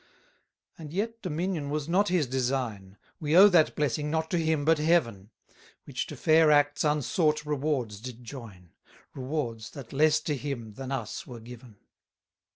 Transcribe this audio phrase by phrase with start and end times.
[0.77, 4.65] 10 And yet dominion was not his design; We owe that blessing, not to him,
[4.65, 5.29] but Heaven,
[5.83, 8.71] Which to fair acts unsought rewards did join;
[9.13, 11.75] Rewards, that less to him, than us, were given.